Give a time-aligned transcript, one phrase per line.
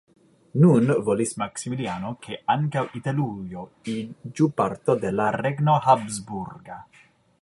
[0.61, 3.67] Nun volis Maksimiliano ke ankaŭ Italujo
[3.97, 6.81] iĝu parto de la regno habsburga.